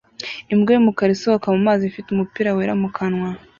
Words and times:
imbwa 0.53 0.71
y'umukara 0.73 1.11
isohoka 1.17 1.47
mu 1.55 1.59
mazi 1.67 1.83
ifite 1.85 2.07
umupira 2.11 2.55
wera 2.55 2.73
mu 2.81 2.89
kanwa 2.95 3.29